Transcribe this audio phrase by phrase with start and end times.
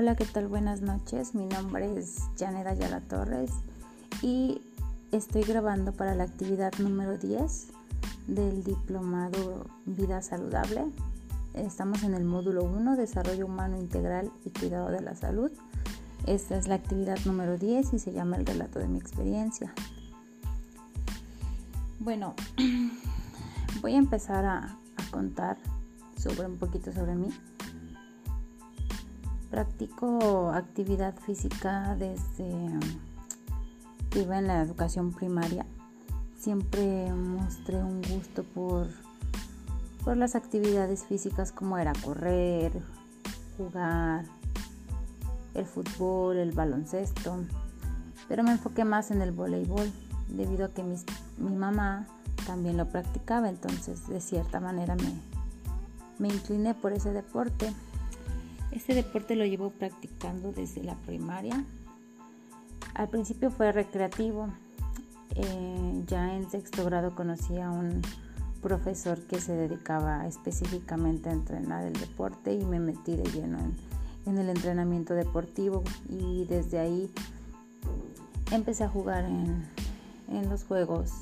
[0.00, 0.46] Hola, ¿qué tal?
[0.46, 1.34] Buenas noches.
[1.34, 3.50] Mi nombre es Janet Ayala Torres
[4.22, 4.62] y
[5.10, 7.66] estoy grabando para la actividad número 10
[8.28, 10.84] del diplomado Vida Saludable.
[11.54, 15.50] Estamos en el módulo 1, Desarrollo Humano Integral y Cuidado de la Salud.
[16.26, 19.74] Esta es la actividad número 10 y se llama el relato de mi experiencia.
[21.98, 22.36] Bueno,
[23.82, 25.58] voy a empezar a, a contar
[26.16, 27.30] sobre un poquito sobre mí.
[29.58, 32.70] Practico actividad física desde
[34.08, 35.66] que iba en la educación primaria.
[36.36, 38.86] Siempre mostré un gusto por,
[40.04, 42.70] por las actividades físicas como era correr,
[43.56, 44.26] jugar,
[45.54, 47.38] el fútbol, el baloncesto,
[48.28, 49.90] pero me enfoqué más en el voleibol
[50.28, 52.06] debido a que mi mamá
[52.46, 55.20] también lo practicaba, entonces de cierta manera me,
[56.20, 57.74] me incliné por ese deporte.
[58.70, 61.64] Este deporte lo llevo practicando desde la primaria.
[62.94, 64.48] Al principio fue recreativo.
[65.34, 68.02] Eh, ya en sexto grado conocí a un
[68.60, 73.58] profesor que se dedicaba específicamente a entrenar el deporte y me metí de lleno
[74.26, 77.10] en, el entrenamiento deportivo y desde ahí
[78.50, 79.64] empecé a jugar en,
[80.28, 81.12] en los juegos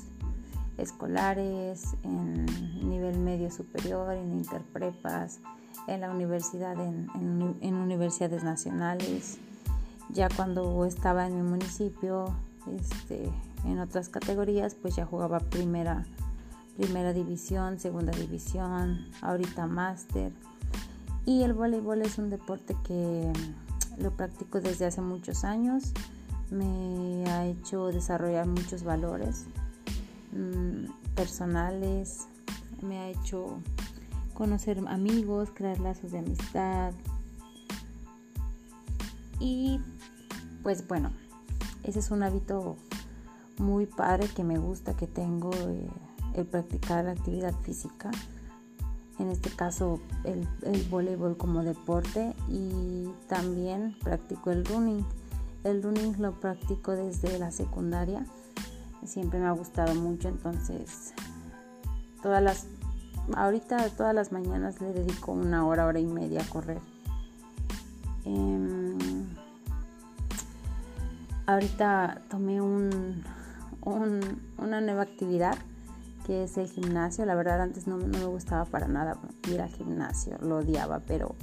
[0.77, 2.45] escolares, en
[2.89, 5.39] nivel medio superior, en interprepas,
[5.87, 9.37] en la universidad, en, universidades nacionales.
[10.09, 12.35] Ya cuando estaba en mi municipio,
[12.79, 13.31] este,
[13.65, 16.05] en otras categorías, pues ya jugaba primera,
[16.77, 20.31] primera división, segunda división, ahorita máster.
[21.25, 23.33] Y el voleibol es un deporte que
[23.97, 25.91] lo practico desde hace muchos años.
[26.49, 29.45] Me ha hecho desarrollar muchos valores
[30.31, 32.27] mm, personales,
[32.81, 33.61] me ha hecho
[34.37, 36.93] conocer amigos, crear lazos de amistad.
[39.39, 39.79] Y
[40.61, 41.11] pues bueno,
[41.81, 42.77] ese es un hábito
[43.57, 45.89] muy padre que me gusta, que tengo, eh,
[46.35, 48.11] el practicar la actividad física.
[49.17, 55.03] En este caso el, el voleibol como deporte y también practico el running.
[55.63, 58.23] El running lo practico desde la secundaria.
[59.03, 61.13] Siempre me ha gustado mucho, entonces
[62.21, 62.67] todas las
[63.35, 66.79] ahorita todas las mañanas le dedico una hora, hora y media a correr.
[68.25, 68.97] Em,
[71.45, 73.23] ahorita tomé un,
[73.81, 75.57] una nueva actividad
[76.25, 77.25] que es el gimnasio.
[77.25, 79.17] La verdad antes no, me gustaba para nada
[79.49, 81.35] ir al gimnasio, lo odiaba, pero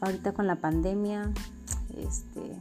[0.00, 1.32] ahorita con la pandemia
[1.96, 2.60] este,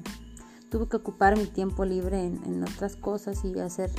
[0.69, 3.91] tuve que ocupar mi tiempo libre en, otras cosas y hacer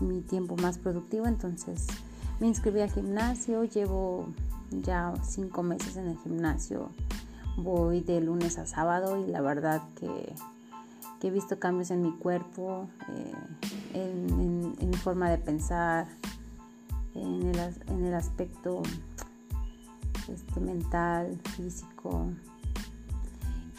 [0.00, 1.86] mi tiempo más productivo, entonces
[2.40, 4.28] me inscribí al gimnasio, llevo
[4.70, 6.90] ya cinco meses en el gimnasio,
[7.56, 10.32] voy de lunes a sábado y la verdad que,
[11.20, 13.32] he visto cambios en mi cuerpo, eh,
[13.94, 16.06] en, mi forma de pensar,
[17.14, 17.52] en
[18.04, 18.82] el, aspecto
[20.32, 22.28] este, mental, físico.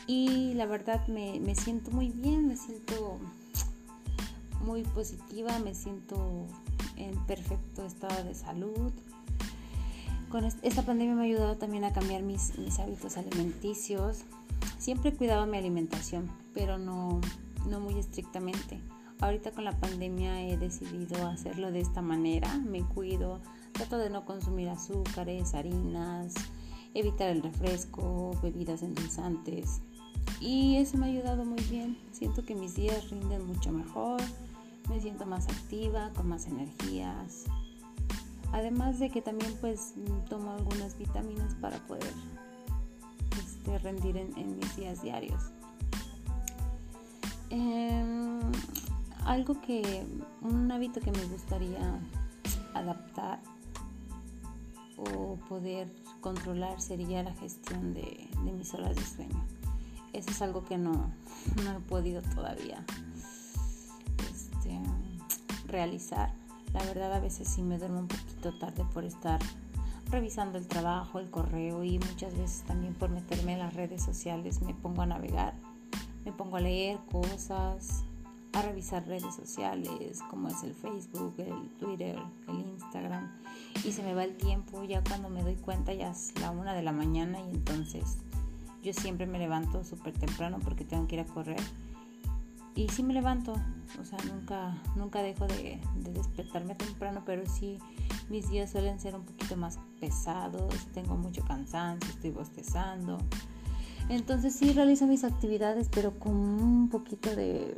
[0.05, 3.19] Y la verdad me, me siento muy bien, me siento
[4.65, 6.45] muy positiva, me siento
[6.97, 8.91] en perfecto estado de salud.
[10.29, 14.25] Con esta pandemia me ha ayudado también a cambiar mis, hábitos alimenticios.
[14.78, 17.19] Siempre he cuidado mi alimentación, pero no,
[17.68, 18.79] no muy estrictamente.
[19.22, 22.56] Ahorita con la pandemia he decidido hacerlo de esta manera.
[22.59, 23.41] Me cuido,
[23.72, 26.35] trato de no consumir azúcares, harinas,
[26.94, 29.81] evitar el refresco, bebidas endulzantes.
[30.39, 31.97] Y eso me ha ayudado muy bien.
[32.12, 34.22] Siento que mis días rinden mucho mejor
[34.89, 37.45] me siento más activa, con más energías.
[38.51, 39.94] Además de que también pues
[40.27, 42.13] tomo algunas vitaminas para poder
[43.39, 45.51] este, rendir en, mis días diarios.
[47.51, 48.39] Em,
[49.25, 50.05] algo que,
[50.41, 52.00] un hábito que me gustaría
[52.73, 53.39] adaptar
[54.97, 55.88] o poder
[56.19, 59.45] controlar sería la gestión de, mis horas de sueño.
[60.13, 61.12] Eso es algo que no,
[61.63, 62.83] no he podido todavía
[65.69, 66.33] realizar.
[66.74, 69.39] La verdad a veces sí me duermo un poquito tarde por estar
[70.12, 74.62] revisando el trabajo, el correo y muchas veces también por meterme en las redes sociales
[74.62, 75.54] me pongo a navegar,
[76.25, 78.04] me pongo a leer cosas,
[78.54, 82.18] a revisar redes sociales como es el Facebook, el Twitter,
[82.48, 83.31] el Instagram
[83.86, 86.74] y se me va el tiempo ya cuando me doy cuenta ya es la una
[86.74, 88.18] de la mañana y entonces
[88.81, 91.62] yo siempre me levanto súper temprano porque tengo que ir a correr
[92.79, 93.55] y sí me levanto,
[93.99, 95.81] o sea, nunca, nunca dejo de,
[96.13, 97.77] despertarme temprano, pero sí
[98.29, 103.17] mis días suelen ser un poquito más pesados, tengo mucho cansancio, estoy bostezando.
[104.07, 107.75] Entonces sí realizo mis actividades, pero con un poquito de,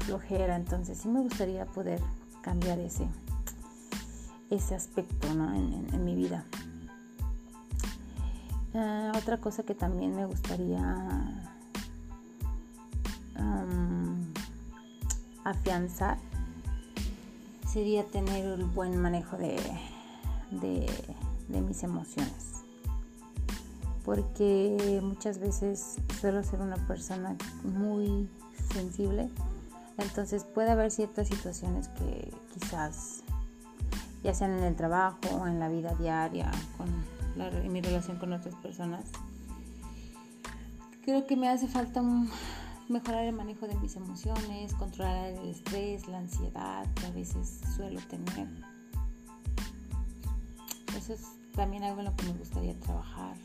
[0.00, 0.56] flojera.
[0.56, 2.00] Entonces sí me gustaría poder
[2.42, 3.06] cambiar ese,
[4.50, 6.44] ese aspecto en, mi vida.
[8.74, 11.44] Ah, otra cosa que también me gustaría
[15.50, 16.18] afianzar
[17.72, 19.58] sería tener un buen manejo de,
[20.50, 22.62] de mis emociones.
[24.04, 28.28] Porque muchas veces suelo ser una persona muy
[28.72, 29.28] sensible,
[29.98, 33.22] entonces puede haber ciertas situaciones que quizás,
[34.22, 36.88] ya sean en el trabajo en la vida diaria, con
[37.38, 39.04] en mi relación con otras personas,
[41.04, 42.02] creo que me hace falta
[42.88, 48.00] mejorar el manejo de mis emociones, controlar el estrés, la ansiedad que a veces suelo
[48.02, 48.48] tener.
[50.96, 51.22] Eso es
[51.54, 53.36] también algo en lo que me gustaría trabajar.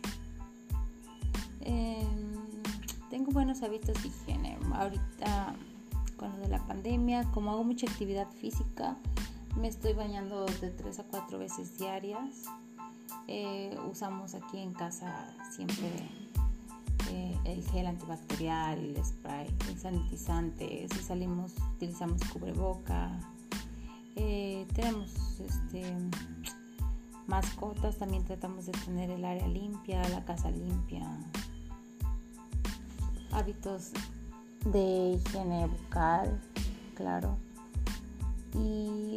[1.62, 2.34] Em,
[3.10, 4.58] tengo buenos hábitos de higiene.
[4.74, 5.56] Ahorita
[6.18, 8.96] con lo de la pandemia, como hago mucha actividad física,
[9.60, 12.46] me estoy bañando de 3 a 4 veces diarias.
[13.28, 15.90] Eh, usamos aquí en casa siempre
[17.10, 20.88] eh, el gel antibacterial, el spray, el sanitizante.
[20.94, 23.12] Si salimos, utilizamos cubreboca.
[24.16, 25.84] Eh, tenemos este,
[27.28, 31.08] mascotas, también tratamos de tener el área limpia, la casa limpia
[33.32, 33.92] hábitos
[34.66, 36.40] de higiene bucal,
[36.96, 37.38] claro.
[38.54, 39.16] Y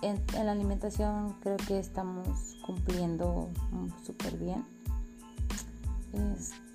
[0.00, 3.50] en, la alimentación creo que estamos cumpliendo
[4.04, 4.64] súper bien.
[6.12, 6.71] Este,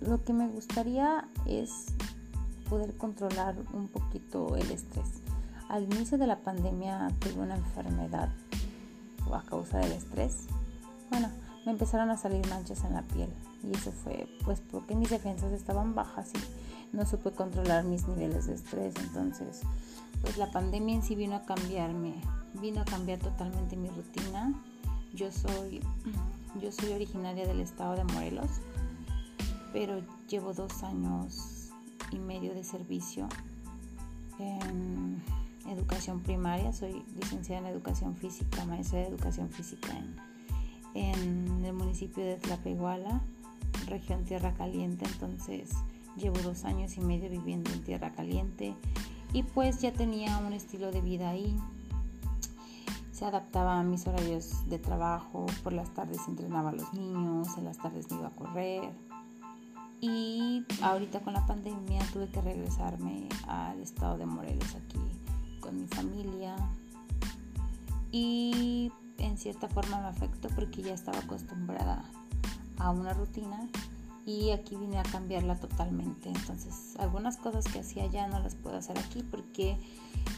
[0.00, 1.86] lo que me gustaría es
[2.68, 5.22] poder controlar un poquito el estrés.
[5.68, 8.30] Al inicio de la pandemia tuve una enfermedad
[9.32, 10.46] a causa del estrés.
[11.10, 11.28] Bueno,
[11.64, 13.30] me empezaron a salir manchas en la piel
[13.62, 18.46] y eso fue pues porque mis defensas estaban bajas y no supe controlar mis niveles
[18.46, 19.60] de estrés entonces
[20.22, 22.14] pues la pandemia en sí vino a cambiarme
[22.60, 24.54] vino a cambiar totalmente mi rutina
[25.12, 25.80] yo soy
[26.60, 28.50] yo soy originaria del estado de Morelos
[29.72, 31.70] pero llevo dos años
[32.10, 33.28] y medio de servicio
[34.38, 35.22] en
[35.68, 40.30] educación primaria soy licenciada en educación física maestra de educación física en
[40.94, 43.20] en el municipio de Tlapehuala,
[43.86, 45.70] región Tierra Caliente, entonces
[46.16, 48.74] llevo dos años y medio viviendo en Tierra Caliente
[49.32, 51.56] y pues ya tenía un estilo de vida ahí.
[53.12, 57.64] Se adaptaba a mis horarios de trabajo, por las tardes entrenaba a los niños, en
[57.64, 58.90] las tardes me iba a correr.
[60.00, 64.98] Y ahorita con la pandemia tuve que regresarme al estado de Morelos aquí
[65.60, 66.56] con mi familia.
[68.10, 72.02] Y en cierta forma me afectó porque ya estaba acostumbrada
[72.78, 73.68] a una rutina
[74.26, 76.28] y aquí vine a cambiarla totalmente.
[76.28, 79.78] Entonces, algunas cosas que hacía ya no las puedo hacer aquí porque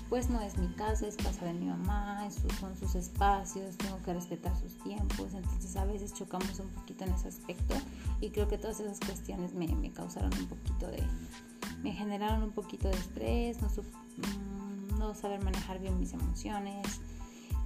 [0.08, 2.28] pues no es mi casa, es casa de mi mamá,
[2.60, 7.14] son sus espacios, tengo que respetar sus tiempos, entonces a veces chocamos un poquito en
[7.14, 7.74] ese aspecto
[8.20, 11.02] y creo que todas esas cuestiones me, me causaron un poquito de,
[11.82, 17.00] me generaron un poquito de estrés, no, mm, no saber manejar bien mis emociones,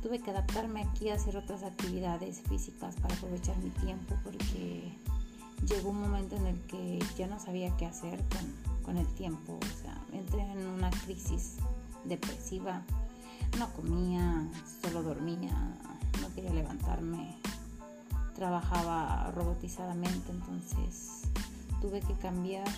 [0.01, 4.97] tuve que adaptarme aquí a hacer otras actividades físicas para aprovechar mi tiempo porque
[5.65, 8.23] llegó un momento en el que ya no sabía qué hacer
[8.83, 9.59] con, el tiempo.
[9.61, 11.57] O sea, entré en una crisis
[12.05, 12.83] depresiva.
[13.59, 14.49] No comía,
[14.83, 15.53] solo dormía,
[16.21, 17.37] no quería levantarme.
[18.35, 21.23] Trabajaba robotizadamente, entonces
[21.81, 22.69] tuve que cambiar.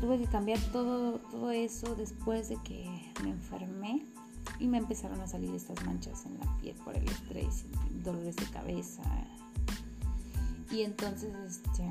[0.00, 4.04] Tuve que cambiar todo, todo eso después de que me enfermé
[4.58, 7.64] y me empezaron a salir estas manchas en la piel por el estrés,
[8.02, 9.02] dolores de cabeza.
[10.70, 11.84] Y entonces, este,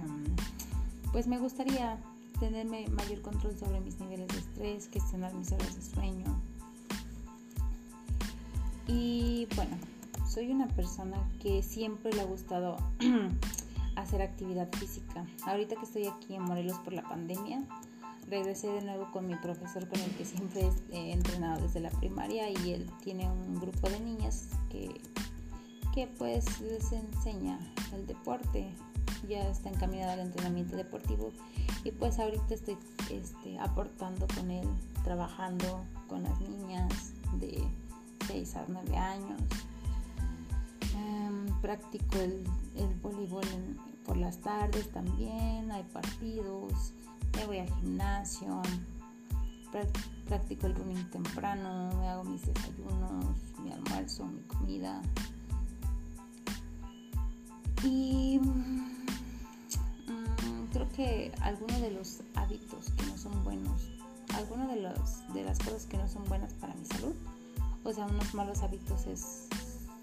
[1.11, 1.97] pues me gustaría
[2.39, 6.41] tener mayor control sobre mis niveles de estrés, gestionar mis horas de sueño.
[8.87, 9.77] Y bueno,
[10.27, 12.77] soy una persona que siempre le ha gustado
[13.95, 15.25] hacer actividad física.
[15.45, 17.63] Ahorita que estoy aquí en Morelos por la pandemia,
[18.27, 22.49] regresé de nuevo con mi profesor con el que siempre he entrenado desde la primaria
[22.49, 24.89] y él tiene un grupo de niñas que,
[25.93, 27.59] que pues les enseña
[27.93, 28.73] el deporte,
[29.27, 31.31] ya está encaminado al entrenamiento deportivo
[31.83, 32.77] y pues ahorita estoy
[33.11, 34.67] este, aportando con él,
[35.03, 37.63] trabajando con las niñas de
[38.27, 39.41] 6 a 9 años.
[40.95, 42.43] Em, practico el,
[42.75, 43.45] el voleibol
[44.05, 46.93] por las tardes también, hay partidos
[47.37, 48.61] me voy al gimnasio,
[50.27, 53.25] practico el running temprano, me hago mis desayunos,
[53.63, 55.01] mi almuerzo, mi comida.
[57.83, 58.93] Y mm,
[60.71, 63.89] creo que algunos de los hábitos que no son buenos,
[64.35, 67.13] algunas de, los, de las cosas que no son buenas para mi salud,
[67.83, 69.47] o sea, unos malos hábitos es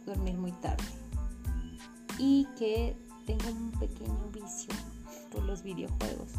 [0.07, 0.85] dormir muy tarde.
[2.19, 2.97] Y que
[3.27, 4.75] tengo un pequeño vicio
[5.33, 6.33] por los videojuegos.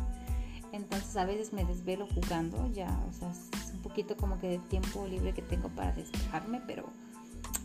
[0.72, 4.58] Entonces a veces me desvelo jugando, ya, o sea, es un poquito como que de
[4.60, 6.86] tiempo libre que tengo para despejarme, pero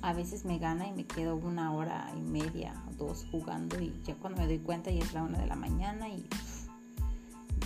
[0.07, 4.15] a veces me gana y me quedo una hora y media dos jugando y ya
[4.15, 6.29] cuando me doy cuenta ya es la una de la mañana y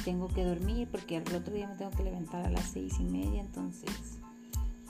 [0.07, 3.05] tengo que dormir porque el otro día me tengo que levantar a las seis y
[3.05, 3.91] media, entonces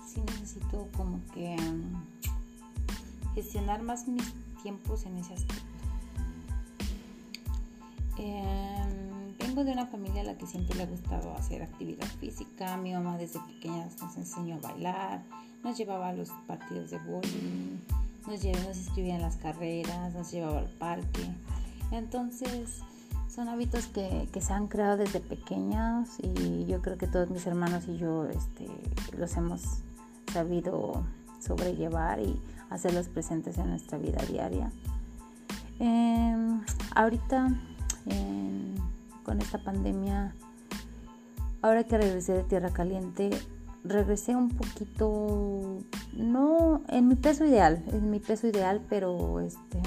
[0.07, 5.65] sí necesito como que mm, gestionar más mis tiempos en ese aspecto.
[8.17, 12.77] Em, vengo de una familia a la que siempre le ha gustado hacer actividad física.
[12.77, 15.25] Mi mamá desde pequeña nos enseñó a bailar,
[15.63, 17.81] nos llevaba a los partidos de bowling,
[18.27, 21.31] nos, llevaba, nos en las carreras, nos llevaba al parque.
[21.91, 22.81] Entonces,
[23.29, 27.47] son hábitos que, que, se han creado desde pequeños y yo creo que todos mis
[27.47, 28.69] hermanos y yo este,
[29.17, 29.63] los hemos
[30.33, 31.05] sabido
[31.41, 32.41] sobrellevar y
[32.71, 34.71] hacerlos presentes en nuestra vida diaria.
[35.79, 36.61] Em,
[36.95, 37.49] ahorita
[39.23, 40.35] con esta pandemia,
[41.63, 43.31] ahora que regresé de Tierra Caliente,
[43.85, 45.79] regresé un poquito,
[46.13, 49.81] no en mi peso ideal, en mi peso ideal, pero este,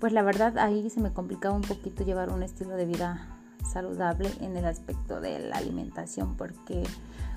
[0.00, 3.28] pues la verdad ahí se me complicaba un poquito llevar un estilo de vida
[3.70, 6.84] saludable en el aspecto de la alimentación, porque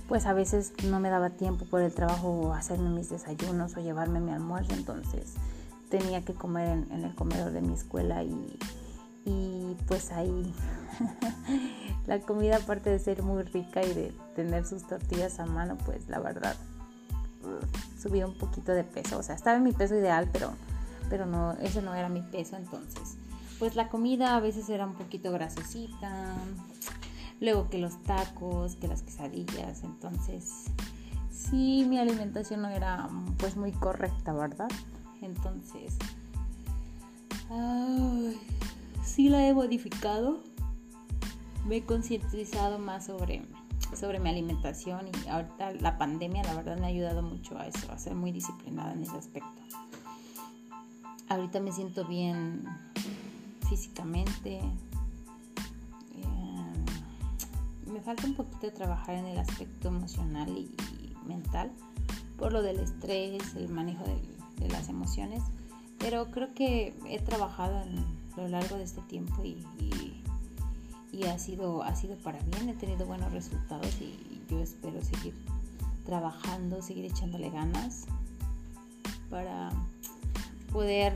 [0.07, 4.19] pues a veces no me daba tiempo por el trabajo hacerme mis desayunos o llevarme
[4.19, 5.35] mi almuerzo, entonces
[5.89, 8.57] tenía que comer en, en el comedor de mi escuela y
[9.25, 10.53] y pues ahí
[12.07, 16.07] la comida aparte de ser muy rica y de tener sus tortillas a mano, pues
[16.09, 16.55] la verdad
[17.99, 20.53] subí un poquito de peso, o sea, estaba en mi peso ideal, pero
[21.09, 23.17] pero no ese no era mi peso, entonces
[23.59, 26.33] pues la comida a veces era un poquito grasosita,
[27.39, 30.65] luego que los tacos, que las quesadillas, entonces
[31.29, 34.69] sí mi alimentación no era pues muy correcta, ¿verdad?
[35.21, 35.97] Entonces
[37.49, 38.39] ay,
[39.03, 40.43] sí la he modificado.
[41.65, 43.43] Me he concientizado más sobre,
[43.95, 47.91] sobre mi alimentación y ahorita la pandemia la verdad me ha ayudado mucho a eso,
[47.91, 49.49] a ser muy disciplinada en ese aspecto.
[51.29, 52.63] Ahorita me siento bien
[53.69, 54.59] físicamente.
[56.15, 56.73] Eh,
[57.85, 60.69] me falta un poquito trabajar en el aspecto emocional y,
[61.27, 61.71] mental
[62.37, 64.03] por lo del estrés, el manejo
[64.57, 65.43] de las emociones,
[65.99, 68.03] pero creo que he trabajado en
[68.37, 69.65] lo largo de este tiempo y,
[71.11, 75.33] y, ha, sido, ha sido para bien, he tenido buenos resultados y yo espero seguir
[76.05, 78.05] trabajando, seguir echándole ganas
[79.29, 79.71] para
[80.71, 81.13] poder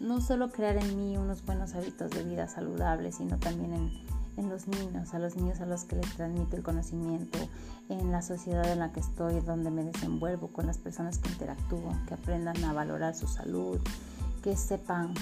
[0.00, 3.92] no solo crear en mí unos buenos hábitos de vida saludables, sino también en,
[4.36, 7.38] en, los niños, a los niños a los que les transmito el conocimiento,
[7.88, 11.94] en la sociedad en la que estoy, donde me desenvuelvo, con las personas que interactúo,
[12.06, 13.80] que aprendan a valorar su salud,
[14.42, 15.14] que sepan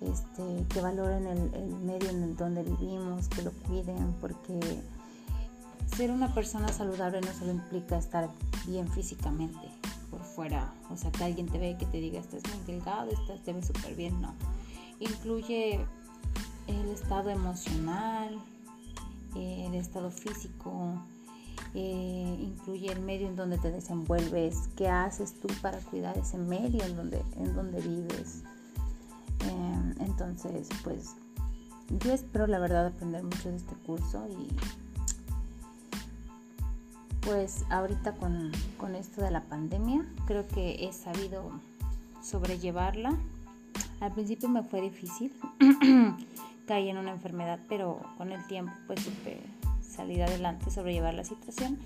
[0.00, 4.58] este, que valoren el, medio en el donde vivimos, que lo cuiden, porque
[5.96, 8.30] ser una persona saludable no solo implica estar
[8.66, 9.58] bien físicamente
[10.10, 13.10] por fuera, o sea, que alguien te ve y que te diga, estás muy delgado,
[13.10, 14.34] estás, te ves súper bien, no.
[15.00, 15.80] Incluye
[16.66, 18.38] el estado emocional,
[19.36, 20.94] el estado físico,
[21.74, 26.82] eh, incluye el medio en donde te desenvuelves, qué haces tú para cuidar ese medio
[26.84, 28.42] en donde, en donde vives.
[29.48, 31.16] Em, entonces, pues
[32.02, 34.48] yo espero la verdad aprender mucho de este curso y
[37.20, 41.50] pues ahorita con, con esto de la pandemia creo que he sabido
[42.22, 43.16] sobrellevarla.
[44.00, 45.34] Al principio me fue difícil,
[46.66, 49.40] caí en una enfermedad, pero con el tiempo pues supe
[49.82, 51.78] salir adelante, sobrellevar la situación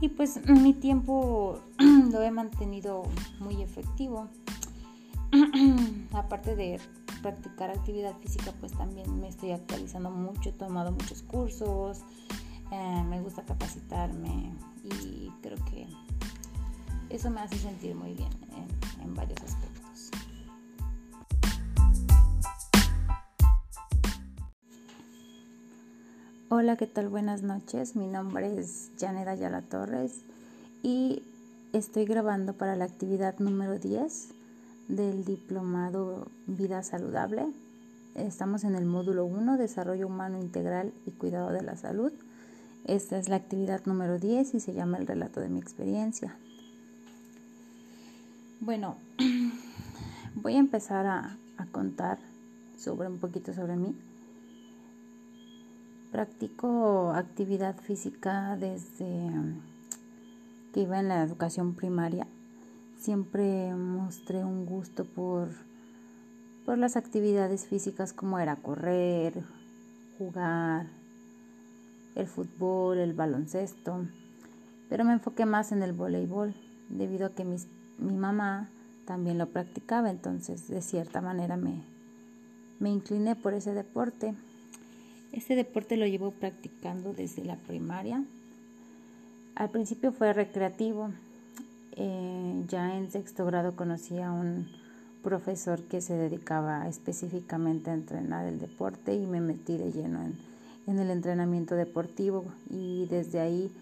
[0.00, 3.04] y pues mi tiempo lo he mantenido
[3.40, 4.28] muy efectivo.
[6.12, 6.80] aparte de
[7.22, 12.00] practicar actividad física, pues también me estoy actualizando mucho, he tomado muchos cursos,
[12.70, 14.52] eh, me gusta capacitarme
[14.84, 15.86] y creo que
[17.10, 18.30] eso me hace sentir muy bien
[19.02, 20.10] en, varios aspectos.
[26.50, 27.08] Hola, ¿qué tal?
[27.08, 27.96] Buenas noches.
[27.96, 30.24] Mi nombre es Janet Ayala Torres
[30.82, 31.22] y
[31.72, 34.37] estoy grabando para la actividad número 10
[34.88, 37.46] del diplomado Vida Saludable.
[38.14, 42.12] Estamos en el módulo 1, Desarrollo Humano Integral y Cuidado de la Salud.
[42.84, 46.36] Esta es la actividad número 10 y se llama el relato de mi experiencia.
[48.60, 48.96] Bueno,
[50.34, 51.36] voy a empezar a,
[51.70, 52.18] contar
[52.78, 53.94] sobre un poquito sobre mí.
[56.10, 59.30] Practico actividad física desde
[60.72, 62.26] que iba en la educación primaria.
[62.98, 65.48] Siempre mostré un gusto por,
[66.66, 69.44] por las actividades físicas como era correr,
[70.18, 70.86] jugar,
[72.16, 74.04] el fútbol, el baloncesto,
[74.88, 76.54] pero me enfoqué más en el voleibol
[76.88, 78.68] debido a que mi mamá
[79.04, 81.84] también lo practicaba, entonces de cierta manera me,
[82.80, 84.34] me incliné por ese deporte.
[85.32, 88.24] Este deporte lo llevo practicando desde la primaria.
[89.54, 91.10] Al principio fue recreativo.
[92.00, 94.68] Eh, ya en sexto grado conocí a un
[95.24, 100.20] profesor que se dedicaba específicamente a entrenar el deporte y me metí de lleno
[100.86, 103.72] en, el entrenamiento deportivo y desde ahí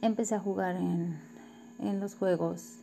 [0.00, 2.78] empecé a jugar en, los juegos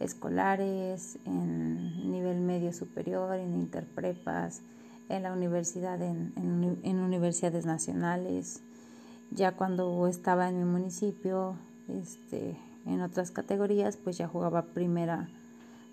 [0.00, 4.62] escolares, en nivel medio superior, en interprepas,
[5.08, 6.32] en la universidad, en,
[6.84, 8.62] universidades nacionales.
[9.30, 11.54] Ya cuando estaba en mi municipio,
[11.88, 12.56] este,
[12.88, 15.28] en otras categorías, pues ya jugaba primera,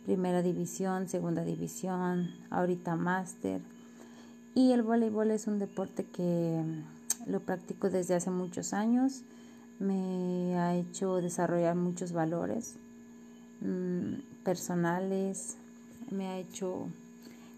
[0.05, 3.61] primera división, segunda división, ahorita máster.
[4.53, 6.63] Y el voleibol es un deporte que
[7.27, 9.23] lo practico desde hace muchos años.
[9.79, 12.75] Me ha hecho desarrollar muchos valores
[13.59, 15.57] mm, personales,
[16.09, 16.87] me ha hecho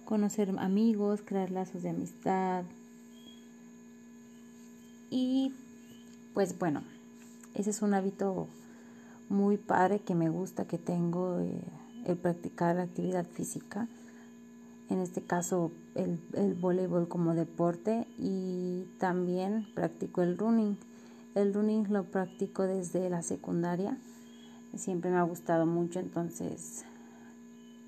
[0.06, 2.64] conocer amigos, crear lazos de amistad.
[5.12, 5.54] Y
[6.34, 6.82] pues bueno,
[7.54, 8.48] ese es un hábito
[9.30, 11.62] muy padre que me gusta, que tengo, eh,
[12.06, 13.88] el practicar la actividad física.
[14.90, 20.78] En este caso, el, el voleibol como deporte y también practico el running.
[21.36, 23.98] El running lo practico desde la secundaria.
[24.76, 26.86] Siempre me ha gustado mucho, entonces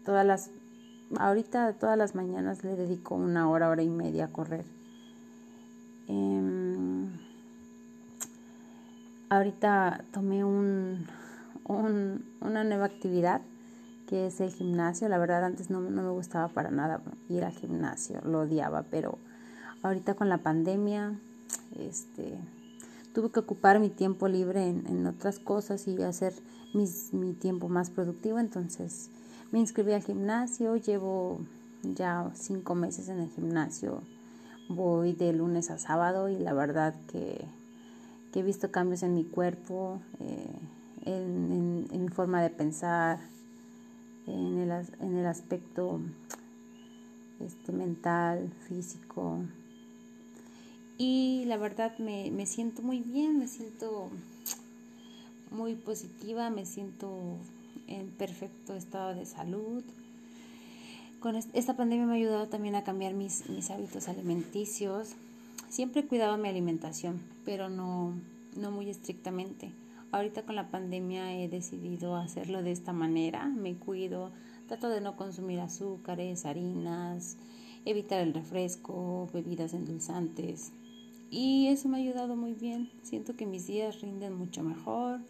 [0.05, 0.49] todas las
[1.17, 4.65] ahorita todas las mañanas le dedico una hora, hora y media a correr.
[6.07, 7.11] Em,
[9.29, 11.05] ahorita tomé un,
[11.69, 13.41] una nueva actividad
[14.07, 15.07] que es el gimnasio.
[15.07, 19.19] La verdad antes no, me gustaba para nada ir al gimnasio, lo odiaba, pero
[19.83, 21.19] ahorita con la pandemia
[21.77, 22.39] este,
[23.13, 26.33] tuve que ocupar mi tiempo libre en, otras cosas y hacer
[26.73, 29.09] mi tiempo más productivo, entonces
[29.51, 31.41] me inscribí al gimnasio, llevo
[31.83, 34.01] ya cinco meses en el gimnasio,
[34.69, 37.45] voy de lunes a sábado y la verdad que,
[38.33, 40.59] he visto cambios en mi cuerpo, eh,
[41.09, 43.19] en, mi forma de pensar,
[44.27, 45.99] en el, en el aspecto
[47.39, 49.39] este, mental, físico.
[50.97, 54.09] Y la verdad me, me siento muy bien, me siento
[55.51, 57.37] muy positiva, me siento
[57.87, 59.83] en perfecto estado de salud.
[61.19, 65.09] Con esta pandemia me ha ayudado también a cambiar mis, mis hábitos alimenticios.
[65.69, 68.13] Siempre he cuidado mi alimentación, pero no,
[68.55, 69.71] no muy estrictamente.
[70.11, 73.45] Ahorita con la pandemia he decidido hacerlo de esta manera.
[73.45, 74.31] Me cuido,
[74.67, 77.37] trato de no consumir azúcares, harinas,
[77.85, 80.71] evitar el refresco, bebidas endulzantes.
[81.29, 82.89] Y eso me ha ayudado muy bien.
[83.03, 85.21] Siento que mis días rinden mucho mejor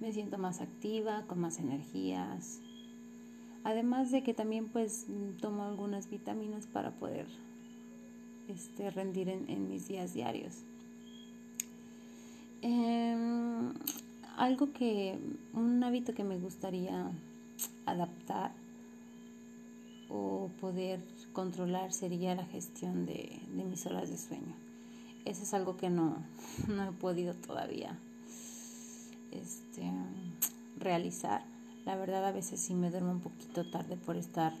[0.00, 2.60] me siento más activa, con más energías.
[3.62, 5.06] Además de que también pues
[5.40, 7.26] tomo algunas vitaminas para poder
[8.48, 10.54] este, rendir en, mis días diarios.
[12.62, 13.74] Em,
[14.40, 15.18] algo que,
[15.52, 17.10] un hábito que me gustaría
[17.84, 18.52] adaptar
[20.08, 20.98] o poder
[21.34, 24.54] controlar sería la gestión de, mis horas de sueño.
[25.26, 26.24] Eso es algo que no,
[26.68, 27.98] no he podido todavía
[29.30, 29.82] este,
[30.78, 31.42] realizar.
[31.84, 34.54] La verdad a veces sí me duermo un poquito tarde por estar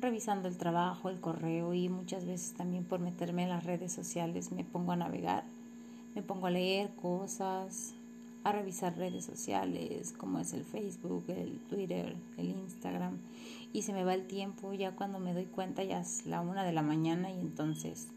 [0.00, 4.52] revisando el trabajo, el correo y muchas veces también por meterme en las redes sociales
[4.52, 5.42] me pongo a navegar,
[6.14, 7.94] me pongo a leer cosas,
[8.44, 13.18] a revisar redes sociales como es el Facebook, el Twitter, el Instagram
[13.72, 16.64] y se me va el tiempo ya cuando me doy cuenta ya es la una
[16.64, 18.08] de la mañana y entonces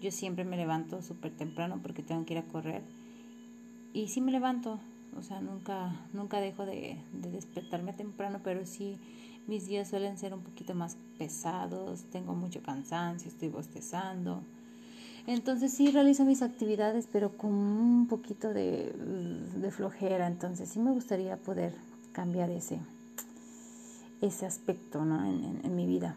[0.00, 2.82] yo siempre me levanto súper temprano porque tengo que ir a correr
[3.92, 4.78] y sí me levanto
[5.18, 8.98] o sea, nunca, nunca dejo de, despertarme temprano, pero sí
[9.46, 14.42] mis días suelen ser un poquito más pesados, tengo mucho cansancio, estoy bostezando.
[15.26, 18.92] Entonces sí realizo mis actividades, pero con un poquito de,
[19.70, 20.26] flojera.
[20.26, 21.74] Entonces sí me gustaría poder
[22.12, 22.78] cambiar ese,
[24.20, 25.24] ese aspecto ¿no?
[25.24, 26.14] en, mi vida.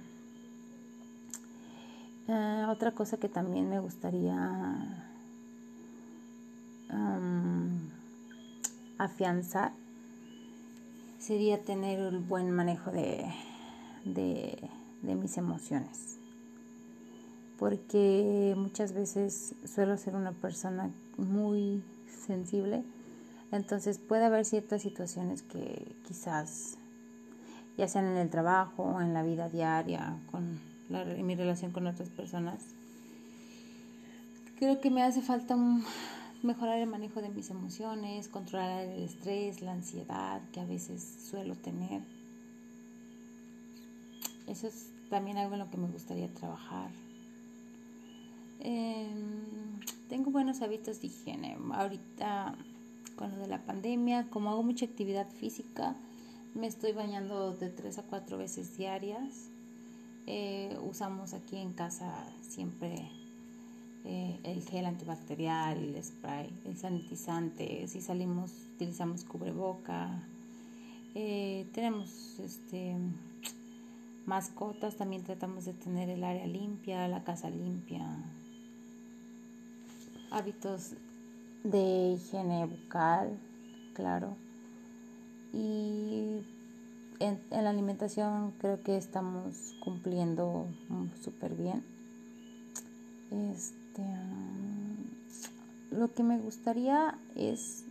[2.28, 4.76] Eh, otra cosa que también me gustaría
[9.00, 9.72] afianzar
[11.20, 13.26] sería tener el buen manejo de,
[14.06, 14.70] de,
[15.02, 16.19] mis emociones.
[17.60, 21.84] Porque muchas veces suelo ser una persona muy
[22.26, 22.84] sensible,
[23.52, 26.78] entonces puede haber ciertas situaciones que quizás
[27.78, 32.10] ya sean en el trabajo en la vida diaria, con en mi relación con otras
[32.10, 32.64] personas,
[34.58, 35.56] creo que me hace falta
[36.42, 41.56] mejorar el manejo de mis emociones, controlar el estrés, la ansiedad que a veces suelo
[41.56, 42.02] tener.
[44.48, 46.90] Eso es también algo en lo que me gustaría trabajar.
[48.60, 51.58] Em, tengo buenos hábitos de higiene.
[51.74, 52.56] Ahorita
[53.16, 55.96] con lo de la pandemia, como hago mucha actividad física,
[56.56, 59.50] me estoy bañando de tres a cuatro veces diarias.
[60.26, 63.10] Eh, usamos aquí en casa siempre
[64.06, 67.88] eh, el gel antibacterial, el spray, el sanitizante.
[67.88, 70.24] Si salimos, utilizamos cubreboca.
[71.16, 72.96] Eh, tenemos este
[74.26, 78.06] mascotas, también tratamos de tener el área limpia, la casa limpia.
[80.32, 80.92] Hábitos
[81.64, 83.36] de higiene bucal,
[83.96, 84.38] claro.
[85.54, 86.46] Y
[87.20, 90.68] en, la alimentación creo que estamos cumpliendo
[91.24, 91.84] súper bien.
[93.32, 97.86] Este, mm, lo que me gustaría es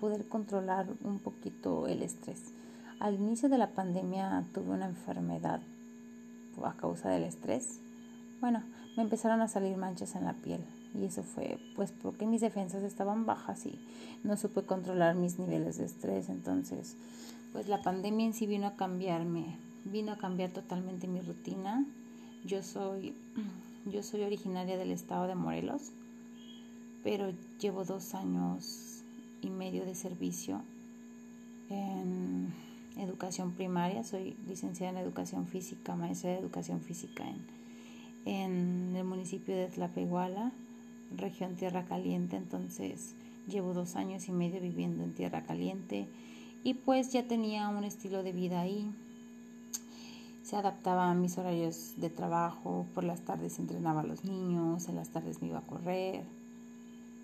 [0.00, 2.40] poder controlar un poquito el estrés.
[2.98, 5.60] Al inicio de la pandemia tuve una enfermedad
[6.64, 7.78] a causa del estrés.
[8.40, 8.64] Bueno,
[8.96, 10.60] me empezaron a salir manchas en la piel
[10.94, 13.78] y eso fue pues porque mis defensas estaban bajas y
[14.24, 16.28] no supe controlar mis niveles de estrés.
[16.28, 16.96] Entonces,
[17.52, 21.84] pues la pandemia en sí vino a cambiarme, vino a cambiar totalmente mi rutina.
[22.44, 23.14] Yo soy,
[23.86, 25.92] yo soy originaria del estado de Morelos,
[27.02, 29.02] pero llevo dos años
[29.40, 30.62] y medio de servicio
[31.70, 32.52] en
[32.98, 34.04] educación primaria.
[34.04, 37.38] Soy licenciada en educación física, maestra de educación física en,
[38.26, 40.52] en el municipio de Tlapehuala,
[41.16, 42.36] región Tierra Caliente.
[42.36, 43.14] Entonces
[43.48, 46.08] llevo dos años y medio viviendo en Tierra Caliente
[46.62, 48.90] y pues ya tenía un estilo de vida ahí.
[50.42, 54.96] Se adaptaba a mis horarios de trabajo, por las tardes entrenaba a los niños, en
[54.96, 56.24] las tardes me iba a correr.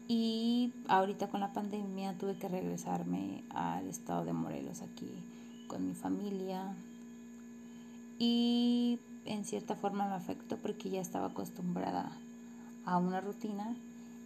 [0.08, 5.10] Y ahorita con la pandemia tuve que regresarme al estado de Morelos aquí
[5.66, 6.76] con mi familia.
[8.18, 12.12] Y en cierta forma me afectó porque ya estaba acostumbrada
[12.86, 13.76] a una rutina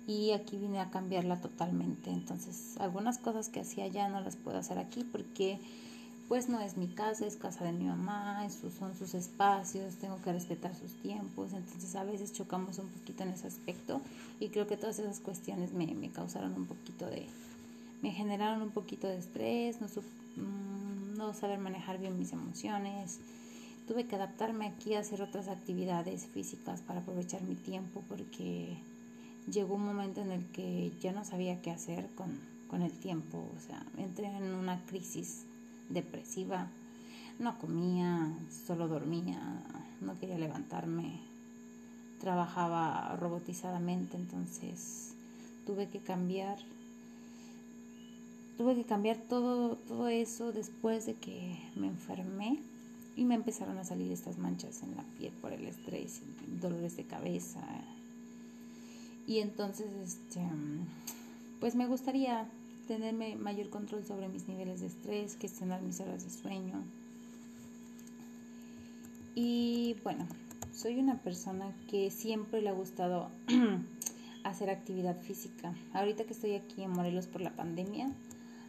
[0.07, 2.11] y aquí vine a cambiarla totalmente.
[2.11, 5.59] Entonces, algunas cosas que hacía ya no las puedo hacer aquí porque
[6.29, 10.23] pues no es mi casa, es casa de mi mamá, esos son sus espacios, tengo
[10.23, 14.01] que respetar sus tiempos, entonces a veces chocamos un poquito en ese aspecto
[14.39, 17.27] y creo que todas esas cuestiones me, me causaron un poquito de,
[18.01, 23.19] me generaron un poquito de estrés, no, mm, no saber manejar bien mis emociones,
[23.91, 28.77] tuve que adaptarme aquí a hacer otras actividades físicas para aprovechar mi tiempo porque
[29.51, 33.61] llegó un momento en el que ya no sabía qué hacer con, el tiempo, o
[33.67, 35.43] sea, entré en una crisis
[35.89, 36.69] depresiva,
[37.41, 38.33] no comía,
[38.65, 39.41] solo dormía,
[40.01, 41.19] no quería levantarme,
[42.21, 45.15] trabajaba robotizadamente, entonces
[45.67, 46.59] tuve que cambiar,
[48.57, 52.61] tuve que cambiar todo, todo eso después de que me enfermé
[53.21, 56.23] y me empezaron a salir estas manchas en la piel por el estrés,
[56.59, 57.61] dolores de cabeza,
[59.27, 60.41] y entonces, este,
[61.61, 62.49] pues me gustaría
[62.89, 66.83] tenerme mayor control sobre mis niveles de estrés, gestionar mis horas de sueño.
[69.35, 70.27] Y bueno,
[70.75, 73.31] soy una persona que siempre le ha gustado
[74.45, 75.75] hacer actividad física.
[75.93, 78.11] Ahorita que estoy aquí en Morelos por la pandemia,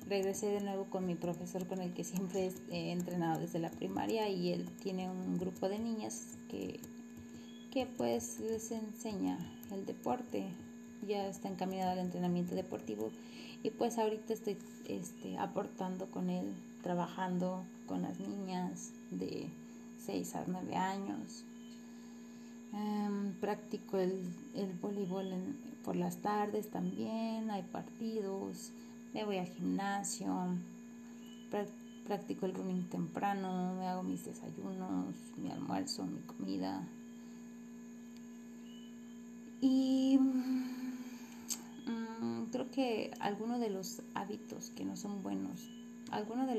[0.08, 4.30] regresé de nuevo con mi profesor con el que siempre he entrenado desde la primaria
[4.30, 6.80] y él tiene un grupo de niñas que
[7.72, 9.40] que pues les enseña
[9.72, 10.46] el deporte,
[11.08, 13.12] ya está encaminado al entrenamiento deportivo
[13.64, 19.48] y pues ahorita estoy este, aportando con él, trabajando con las niñas de
[20.06, 21.46] 6 a 9 años.
[22.74, 24.22] Em, practico el,
[24.56, 28.72] el voleibol por las tardes también, hay partidos,
[29.14, 30.34] me voy al gimnasio,
[32.06, 36.88] practico el running temprano, me hago mis desayunos, mi almuerzo, mi comida,
[39.62, 40.72] y mm,
[42.52, 45.70] creo que algunos de los hábitos que no son buenos,
[46.10, 46.56] algunas de,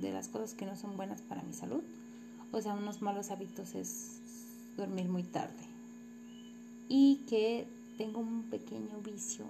[0.00, 1.84] de las cosas que no son buenas para mi salud,
[2.50, 4.18] o sea, unos malos hábitos es
[4.76, 5.62] dormir muy tarde.
[6.88, 9.44] Y que tengo un pequeño vicio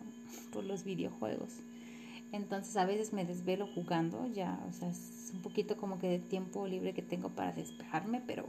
[0.52, 1.54] por los videojuegos.
[2.32, 6.18] Entonces a veces me desvelo jugando, ya, o sea, es un poquito como que de
[6.18, 8.46] tiempo libre que tengo para despejarme, pero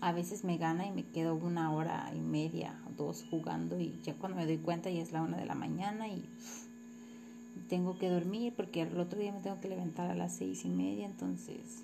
[0.00, 3.98] a veces me gana y me quedo una hora y media o dos jugando y
[4.02, 6.28] ya cuando me doy cuenta ya es la una de la mañana y
[7.68, 10.68] tengo que dormir porque el otro día me tengo que levantar a las seis y
[10.68, 11.82] media, entonces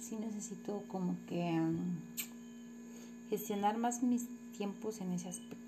[0.00, 1.98] sí necesito como que mm,
[3.30, 4.26] gestionar más mis
[4.56, 5.63] tiempos en ese aspecto.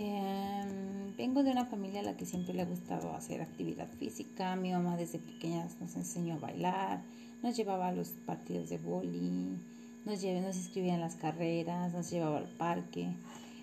[0.00, 4.54] Em, vengo de una familia a la que siempre le ha gustado hacer actividad física.
[4.54, 7.02] Mi mamá desde pequeñas nos enseñó a bailar,
[7.42, 9.58] nos llevaba a los partidos de boli,
[10.04, 13.08] nos, nos inscribía en las carreras, nos llevaba al parque.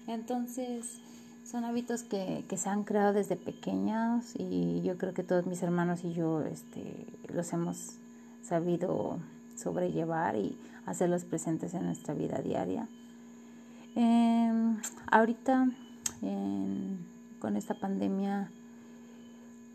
[0.08, 1.00] Entonces,
[1.46, 5.64] son hábitos que, que, se han creado desde pequeños y yo creo que todos mis
[5.64, 7.94] hermanos y yo este, los hemos
[8.44, 9.20] sabido
[9.56, 12.90] sobrellevar y hacerlos presentes en nuestra vida diaria.
[13.96, 14.76] Em,
[15.10, 15.70] ahorita
[17.40, 18.50] con esta pandemia,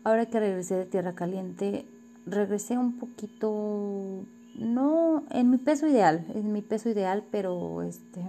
[0.03, 1.85] ahora que regresé de Tierra Caliente,
[2.25, 4.25] regresé un poquito,
[4.55, 8.21] no en mi peso ideal, en mi peso ideal, pero este,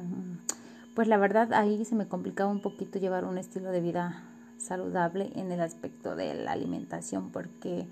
[0.95, 4.25] pues la verdad ahí se me complicaba un poquito llevar un estilo de vida
[4.59, 7.89] saludable en el aspecto de la alimentación porque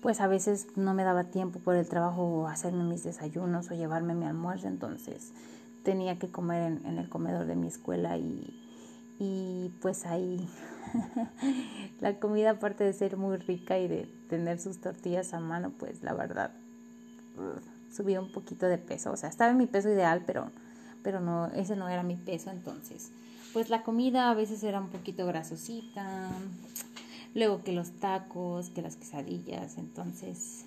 [0.00, 4.14] pues a veces no me daba tiempo por el trabajo hacerme mis desayunos o llevarme
[4.14, 5.32] mi almuerzo, entonces
[5.82, 8.63] tenía que comer en el comedor de mi escuela y,
[9.18, 10.48] y pues ahí
[12.00, 16.02] la comida aparte de ser muy rica y de tener sus tortillas a mano, pues
[16.02, 16.50] la verdad
[17.92, 20.50] subió un poquito de peso, o sea, estaba en mi peso ideal, pero
[21.02, 23.10] pero no ese no era mi peso, entonces
[23.52, 26.28] pues la comida a veces era un poquito grasosita,
[27.34, 30.64] luego que los tacos, que las quesadillas, entonces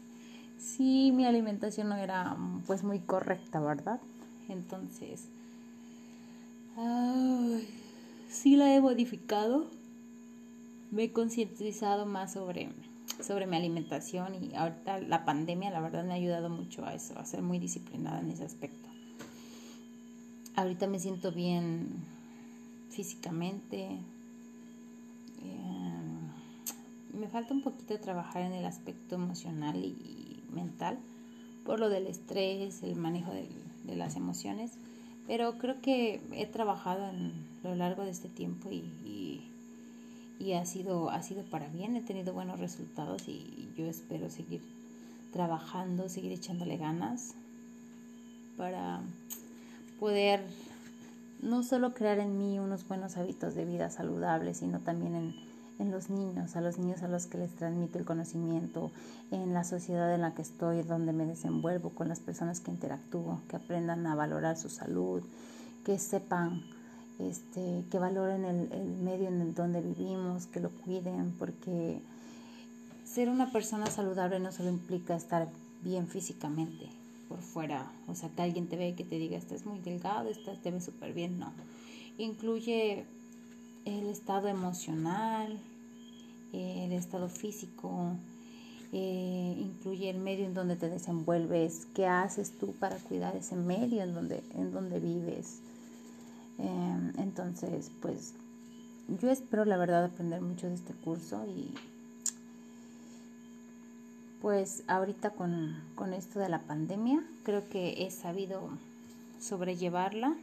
[0.58, 4.00] sí mi alimentación no era pues muy correcta, ¿verdad?
[4.48, 5.26] Entonces
[8.30, 9.66] sí la he modificado.
[10.92, 12.70] Me he concientizado más sobre,
[13.22, 17.18] sobre mi alimentación y ahorita la pandemia la verdad me ha ayudado mucho a eso,
[17.20, 18.88] a ser muy disciplinada en ese aspecto.
[20.56, 21.90] Ahorita me siento bien
[22.90, 24.00] físicamente.
[25.44, 25.98] Eh,
[27.13, 30.98] me falta un poquito trabajar en el aspecto emocional y mental
[31.66, 34.72] por lo del estrés, el manejo de las emociones
[35.28, 39.44] pero creo que he trabajado en lo largo de este tiempo y,
[40.40, 44.62] y, ha, sido, ha sido para bien, he tenido buenos resultados y yo espero seguir
[45.34, 47.34] trabajando, seguir echándole ganas
[48.56, 49.02] para
[50.00, 50.42] poder
[51.42, 55.47] no solo crear en mí unos buenos hábitos de vida saludables, sino también en
[55.80, 58.92] en los niños, a los niños a los que les transmito el conocimiento,
[59.32, 63.42] en la sociedad en la que estoy, donde me desenvuelvo, con las personas que interactúo,
[63.50, 65.22] que aprendan a valorar su salud,
[65.86, 66.63] que sepan,
[67.20, 72.02] este, que valoren el, el medio en el donde vivimos, que lo cuiden, porque
[73.06, 75.48] ser una persona saludable no solo implica estar
[75.84, 76.88] bien físicamente
[77.28, 80.30] por fuera, o sea, que alguien te ve y que te diga, estás muy delgado,
[80.30, 81.52] estás, te ves súper bien, no.
[82.18, 83.06] Incluye
[83.88, 85.58] el estado emocional,
[86.52, 88.12] el estado físico,
[88.91, 94.04] eh, incluye el medio en donde te desenvuelves, qué haces tú para cuidar ese medio
[94.04, 95.60] en donde, en donde vives.
[96.58, 98.34] Em, entonces, pues
[99.21, 101.73] yo espero la verdad aprender mucho de este curso y
[104.41, 108.69] pues ahorita con, con esto de la pandemia creo que he sabido
[109.39, 110.36] sobrellevarla.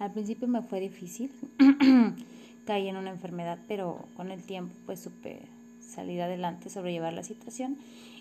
[0.00, 1.32] Al principio me fue difícil.
[2.68, 5.40] caí en una enfermedad, pero con el tiempo pues supe
[5.80, 7.78] salir adelante, sobrellevar la situación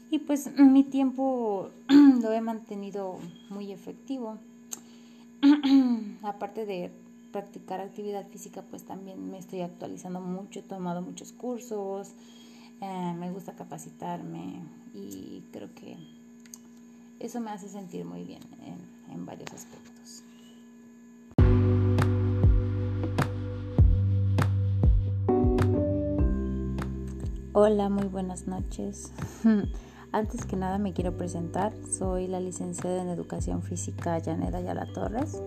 [0.10, 4.38] y pues mi tiempo lo he mantenido muy efectivo.
[6.24, 6.92] Aparte de
[7.34, 12.14] practicar actividad física, pues también me estoy actualizando mucho, he tomado muchos cursos,
[12.80, 14.62] eh, me gusta capacitarme
[14.94, 15.98] y creo que
[17.20, 18.44] eso me hace sentir muy bien
[19.12, 19.97] en varios aspectos.
[27.60, 29.12] Hola, muy buenas noches.
[30.12, 31.74] Antes que nada me quiero presentar.
[31.90, 35.42] Soy la licenciada en Educación Física Yaneda Ayala Torres.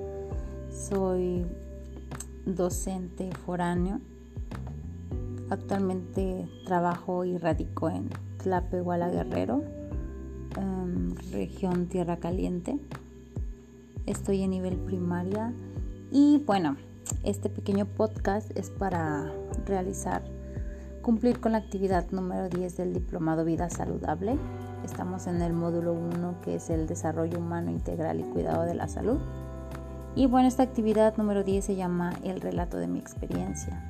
[0.72, 1.46] Soy
[2.46, 4.00] docente foráneo.
[5.50, 9.62] Actualmente trabajo y radico en Tlapehuala Guerrero,
[10.56, 12.80] em, región Tierra Caliente.
[14.06, 15.54] Estoy en nivel primaria
[16.10, 16.76] y bueno,
[17.22, 19.32] este pequeño podcast es para
[19.64, 20.39] realizar
[21.10, 24.38] cumplir con la actividad número 10 del Diplomado Vida Saludable.
[24.84, 28.86] Estamos en el módulo 1 que es el desarrollo humano integral y cuidado de la
[28.86, 29.18] salud.
[30.14, 33.84] Y bueno, esta actividad número 10 se llama el relato de mi experiencia.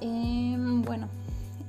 [0.00, 1.08] Em, bueno,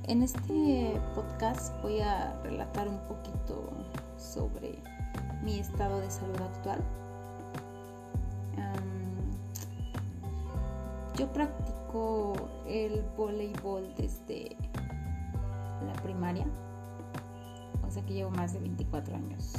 [0.08, 3.68] en este podcast voy a relatar un poquito
[4.16, 4.78] sobre
[5.44, 6.84] mi estado de salud actual.
[11.16, 11.83] yo practico
[12.68, 14.56] el voleibol desde
[15.86, 16.46] la primaria,
[17.86, 19.54] o sea que llevo más de 24 años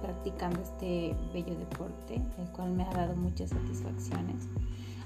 [0.00, 4.48] practicando este bello deporte, el cual me ha dado muchas satisfacciones.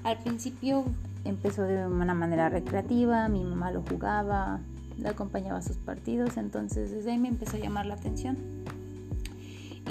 [0.03, 0.85] Al principio
[1.23, 4.61] empezó de una manera recreativa, mi mamá lo jugaba,
[4.97, 8.37] le acompañaba a sus partidos, entonces desde ahí me empezó a llamar la atención.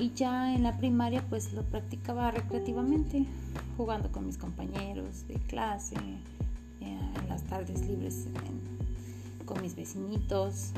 [0.01, 3.27] Y ya en la primaria pues lo practicaba recreativamente,
[3.77, 5.97] jugando con mis compañeros de clase,
[6.81, 8.27] eh, en las tardes libres
[9.45, 10.73] con mis vecinitos.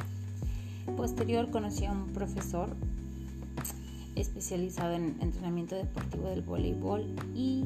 [0.97, 2.75] Posterior conocí a un profesor
[4.15, 7.05] especializado en entrenamiento deportivo del voleibol
[7.35, 7.65] y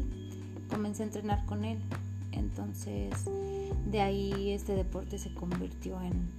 [0.69, 1.79] comencé a entrenar con él.
[2.33, 3.13] Entonces
[3.91, 6.31] de ahí este deporte se convirtió en,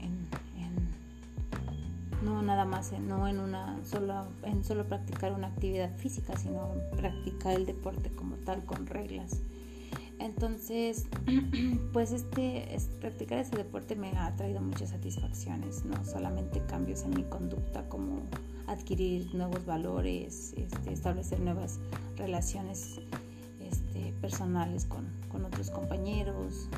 [2.21, 7.53] no nada más no en una solo en solo practicar una actividad física, sino practicar
[7.53, 9.41] el deporte como tal con reglas.
[10.19, 11.07] Entonces,
[11.93, 17.23] pues este, practicar ese deporte me ha traído muchas satisfacciones, no solamente cambios en mi
[17.23, 18.21] conducta como
[18.67, 21.79] adquirir nuevos valores, este, establecer nuevas
[22.17, 22.99] relaciones
[23.59, 25.09] este, personales con,
[25.43, 26.69] otros compañeros,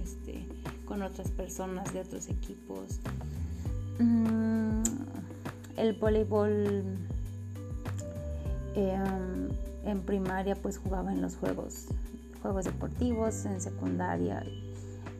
[0.00, 0.46] este,
[0.84, 3.00] con otras personas de otros equipos.
[3.98, 4.82] Mm,
[5.76, 6.50] el voleibol
[8.74, 9.48] em,
[9.84, 11.86] en primaria pues jugaba en los juegos,
[12.42, 14.44] juegos deportivos, en secundaria,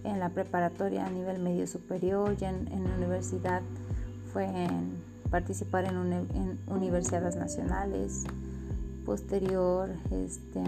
[0.03, 3.63] en la preparatoria a nivel medio superior y en, en la universidad
[4.33, 8.25] fue en participar en, en universidades nacionales.
[9.05, 10.63] Posterior, este,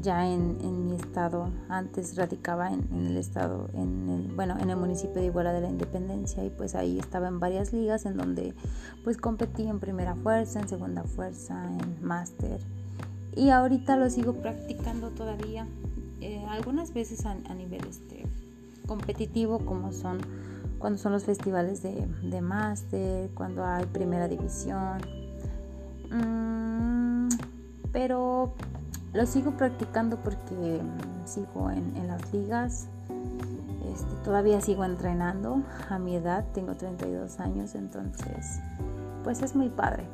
[0.00, 5.20] ya en, mi estado, antes radicaba en, el estado, en el, bueno, en el municipio
[5.20, 8.54] de Iguala de la Independencia y pues ahí estaba en varias ligas en donde
[9.04, 12.60] pues competí en primera fuerza, en segunda fuerza, en máster
[13.38, 15.68] y ahorita lo sigo practicando todavía,
[16.20, 18.26] eh, algunas veces a, nivel este,
[18.86, 20.18] competitivo como son
[20.78, 24.98] cuando son los festivales de, de máster, cuando hay primera división.
[26.10, 27.28] Mm,
[27.92, 28.54] pero
[29.18, 30.80] lo sigo practicando porque
[31.24, 32.86] sigo en, las ligas.
[33.92, 38.60] Este, todavía sigo entrenando a mi edad, tengo 32 años, entonces
[39.24, 40.04] pues es muy padre.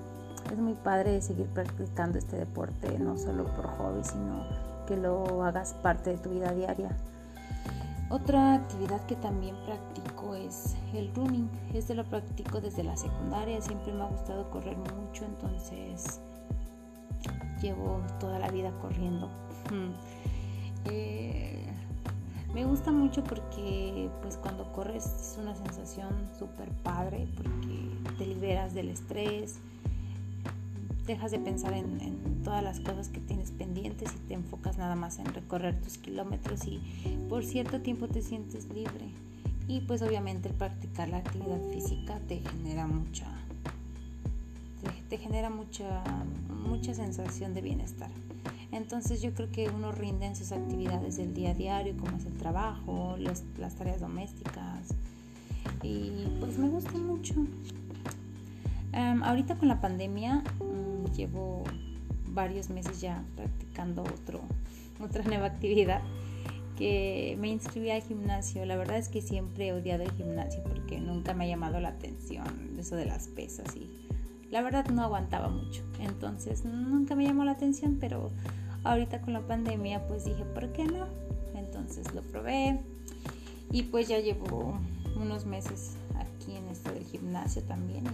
[0.50, 4.42] Es muy padre seguir practicando este deporte, no solo por hobby, sino
[4.86, 6.96] que lo hagas parte de tu vida diaria.
[8.08, 11.50] Otra actividad que también practico es el running.
[11.74, 13.60] Este lo practico desde la secundaria.
[13.60, 16.22] Siempre me ha gustado correr mucho, entonces
[17.60, 19.30] llevo toda la vida corriendo.
[20.86, 21.66] Eh,
[22.54, 28.74] me gusta mucho porque pues cuando corres es una sensación súper padre porque te liberas
[28.74, 29.58] del estrés,
[31.06, 35.18] dejas de pensar en, todas las cosas que tienes pendientes y te enfocas nada más
[35.18, 36.78] en recorrer tus kilómetros y
[37.28, 39.08] por cierto tiempo te sientes libre.
[39.66, 43.26] Y pues obviamente el practicar la actividad física te genera mucha,
[45.08, 46.02] te, genera mucha,
[46.48, 48.10] mucha sensación de bienestar.
[48.72, 52.26] Entonces yo creo que uno rinde en sus actividades del día a día, como es
[52.26, 54.94] el trabajo, las tareas domésticas.
[55.82, 57.34] Y pues me gusta mucho.
[58.92, 60.42] Em, ahorita con la pandemia
[61.16, 61.64] llevo
[62.28, 64.40] varios meses ya practicando otro,
[65.00, 66.02] otra nueva actividad
[66.76, 68.64] que me inscribí al gimnasio.
[68.66, 71.90] La verdad es que siempre he odiado el gimnasio porque nunca me ha llamado la
[71.90, 74.03] atención eso de las pesas y
[74.54, 75.82] la verdad no aguantaba mucho.
[75.98, 78.30] Entonces nunca me llamó la atención, pero
[78.84, 81.08] ahorita con la pandemia pues dije, ¿por qué no?
[81.56, 82.78] Entonces lo probé
[83.72, 84.78] y pues ya llevo
[85.16, 88.04] unos meses aquí en esto del gimnasio también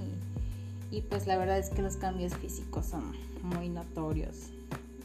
[0.91, 4.49] y pues la verdad es que los cambios físicos son muy notorios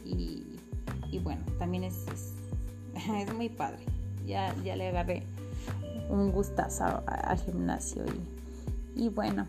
[0.06, 0.42] y,
[1.22, 2.06] bueno, también es,
[2.94, 3.84] es, muy padre.
[4.26, 5.22] Ya, ya le agarré
[6.08, 8.04] un gustazo al gimnasio
[8.94, 9.46] y, bueno.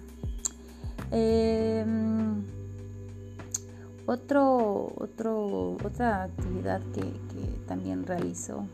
[1.12, 2.44] Em,
[4.06, 8.66] otro, otro, otra actividad que, que también realizo,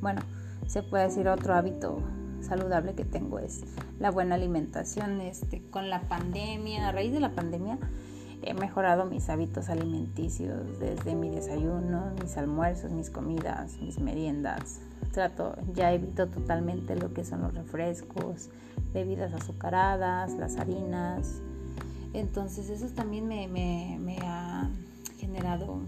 [0.00, 0.20] bueno,
[0.66, 2.00] se puede decir otro hábito
[2.46, 3.64] saludable que tengo es
[3.98, 5.20] la buena alimentación.
[5.20, 7.78] Este, con la pandemia, a raíz de la pandemia,
[8.42, 14.80] he mejorado mis hábitos alimenticios, desde mi desayuno, mis almuerzos, mis comidas, mis meriendas.
[15.12, 18.50] Trato, ya evito totalmente lo que son los refrescos,
[18.92, 21.40] bebidas azucaradas, las harinas.
[22.16, 24.70] Entonces eso también me, ha
[25.18, 25.80] generado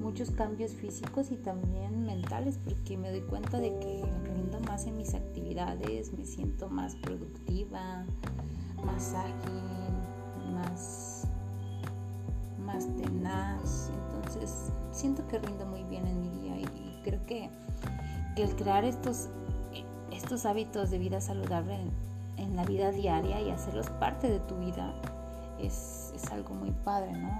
[0.00, 4.96] muchos cambios físicos y también mentales porque me doy cuenta de que rindo más en
[4.96, 8.06] mis actividades, me siento más productiva,
[8.84, 11.26] más ágil, más,
[12.64, 13.90] más tenaz.
[14.14, 17.50] Entonces siento que rindo muy bien en mi día y, creo que,
[18.36, 19.28] que, el crear estos,
[20.12, 21.80] estos hábitos de vida saludable
[22.36, 24.94] en, la vida diaria y hacerlos parte de tu vida
[25.66, 27.30] es, algo muy padre, ¿no?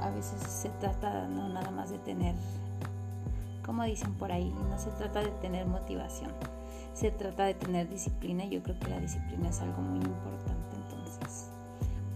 [0.00, 2.34] A veces se trata no nada más de tener,
[3.64, 6.32] como dicen por ahí, no se trata de tener motivación,
[6.94, 10.76] se trata de tener disciplina y yo creo que la disciplina es algo muy importante.
[10.76, 11.50] Entonces,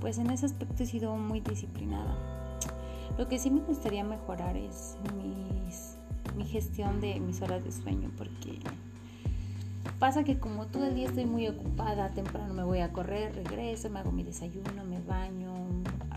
[0.01, 2.17] pues en ese aspecto he sido muy disciplinada.
[3.19, 4.97] Lo que sí me gustaría mejorar es
[6.37, 8.59] mi gestión de mis horas de sueño porque
[10.05, 13.89] pasa que como todo el día estoy muy ocupada, temprano me voy a correr, regreso,
[13.89, 15.51] me hago mi desayuno, me baño,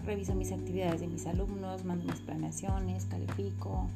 [0.04, 3.88] reviso mis actividades de mis alumnos, mando mis planeaciones, califico.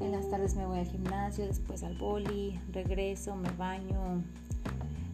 [0.00, 4.22] En las tardes me voy al gimnasio, después al boli, regreso, me baño,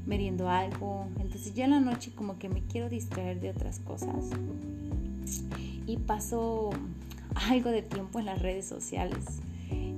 [0.07, 1.07] meriendo algo.
[1.21, 4.31] Entonces ya en la noche como que me quiero distraer de otras cosas.
[5.87, 6.71] Y paso
[7.49, 9.41] algo de tiempo en las redes sociales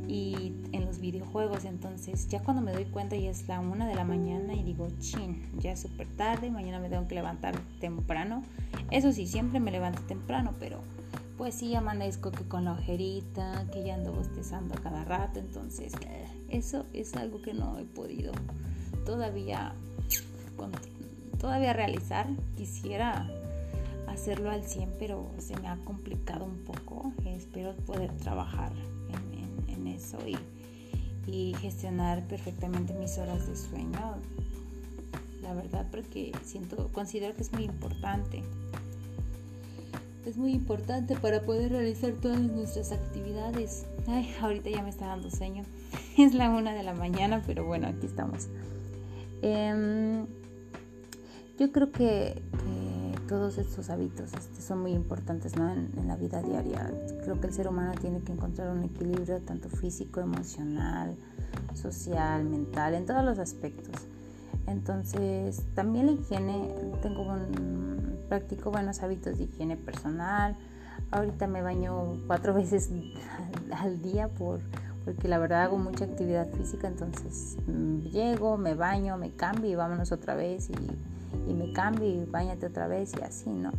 [0.06, 1.66] y en videojuegos.
[1.66, 4.88] Entonces ya cuando me doy cuenta ya es la una de la mañana y digo,
[4.98, 8.42] chin, ya es súper tarde, mañana me tengo que levantar temprano.
[8.90, 10.80] Eso sí, siempre me levanto temprano, pero
[11.36, 15.40] pues sí amanezco que con la ojerita, que ya ando bostezando cada rato.
[15.40, 18.32] Entonces eh, eso es algo que no he podido
[19.04, 19.74] todavía,
[21.38, 22.28] todavía realizar.
[22.56, 23.28] Quisiera
[24.06, 27.12] hacerlo al 100, pero se me ha complicado un poco.
[27.24, 28.72] Espero poder trabajar
[29.68, 30.36] en, eso y,
[31.26, 34.16] y, gestionar perfectamente mis horas de sueño.
[35.42, 38.42] La verdad, porque siento, considero que es muy importante.
[40.26, 43.86] Es muy importante para poder realizar todas nuestras actividades.
[44.06, 45.64] Ay, ahorita ya me está dando sueño.
[46.18, 48.48] Es la una de la mañana, pero bueno, aquí estamos.
[49.40, 50.24] Eh,
[51.58, 52.42] yo creo que,
[53.32, 56.92] todos estos hábitos este, son muy importantes en, la vida diaria.
[57.24, 61.16] Creo que el ser humano tiene que encontrar un equilibrio tanto físico, emocional,
[61.72, 63.94] social, mental, en todos los aspectos.
[64.66, 70.54] Entonces, también la higiene, tengo un, practico buenos hábitos de higiene personal.
[71.10, 72.90] Ahorita me baño cuatro veces
[73.74, 74.60] al día por,
[75.06, 79.74] porque la verdad hago mucha actividad física, entonces mm, llego, me baño, me cambio y
[79.74, 80.74] vámonos otra vez y
[81.48, 83.72] y me cambio y bañate otra vez y así, ¿no?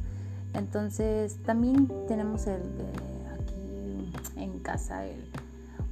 [0.54, 5.32] Entonces también tenemos el, eh, aquí en casa el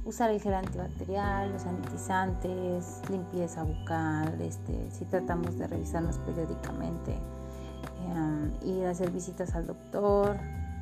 [0.04, 8.66] usar el gel antibacterial, los sanitizantes, limpieza bucal, este, si tratamos de revisarnos periódicamente, eh,
[8.66, 10.36] ir a hacer visitas al doctor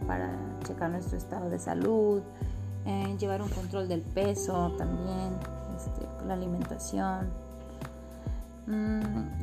[0.06, 0.30] para
[0.64, 2.22] checar nuestro estado de salud,
[2.86, 5.34] eh, llevar un control del peso también,
[5.76, 7.28] este, la alimentación,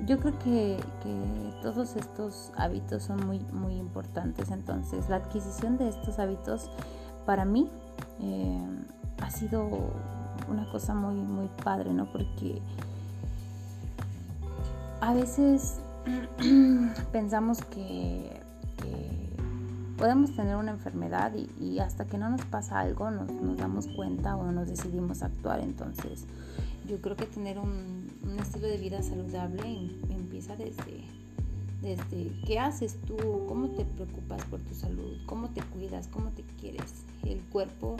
[0.05, 0.79] yo creo que,
[1.61, 4.51] todos estos hábitos son muy, muy importantes.
[4.51, 6.69] Entonces, la adquisición de estos hábitos
[7.25, 7.69] para mí
[8.21, 8.65] eh,
[9.21, 9.67] ha sido
[10.49, 12.05] una cosa muy, muy padre, ¿no?
[12.11, 12.61] Porque
[15.01, 15.79] a veces
[17.11, 18.45] pensamos que,
[19.97, 24.35] podemos tener una enfermedad y, hasta que no nos pasa algo nos, nos damos cuenta
[24.35, 25.59] o nos decidimos actuar.
[25.59, 26.25] Entonces,
[26.87, 28.06] yo creo que tener un,
[28.39, 31.03] estilo de vida saludable em, empieza desde,
[31.81, 36.43] desde qué haces tú, cómo te preocupas por tu salud, cómo te cuidas, cómo te
[36.59, 37.03] quieres.
[37.23, 37.97] El cuerpo,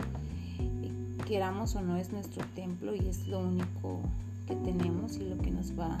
[0.58, 0.90] eh,
[1.26, 4.00] queramos o no, es nuestro templo y es lo único
[4.46, 5.98] que tenemos y lo que nos va